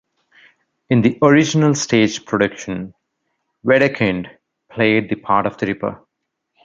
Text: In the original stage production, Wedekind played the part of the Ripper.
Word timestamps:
In 0.89 1.03
the 1.03 1.19
original 1.21 1.75
stage 1.75 2.25
production, 2.25 2.95
Wedekind 3.63 4.31
played 4.71 5.09
the 5.11 5.15
part 5.15 5.45
of 5.45 5.59
the 5.59 5.67
Ripper. 5.67 6.03